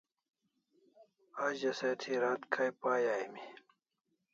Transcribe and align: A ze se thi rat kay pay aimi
A 1.43 1.53
ze 1.57 1.71
se 1.79 1.89
thi 1.99 2.13
rat 2.21 2.41
kay 2.53 2.71
pay 2.81 3.03
aimi 3.15 3.41